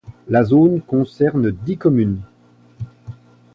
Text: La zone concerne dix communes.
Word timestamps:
La 0.29 0.43
zone 0.43 0.81
concerne 0.81 1.51
dix 1.51 1.77
communes. 1.77 2.21